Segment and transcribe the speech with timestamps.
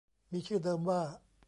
[0.31, 1.01] มีชื่อเดิมว่า